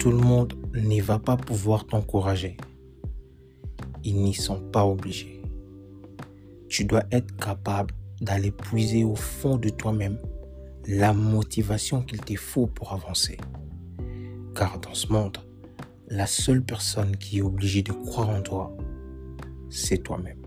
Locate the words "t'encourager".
1.86-2.56